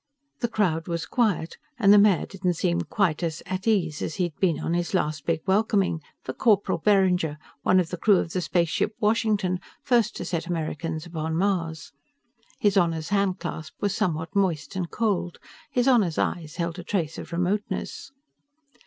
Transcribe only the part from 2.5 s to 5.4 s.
seem quite as at ease as he'd been on his last